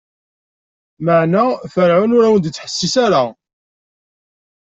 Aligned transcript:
Lameɛna, 1.05 1.43
Ferɛun 1.73 2.15
ur 2.17 2.25
wen-d-ittḥessis 2.29 2.95
ara. 3.05 3.23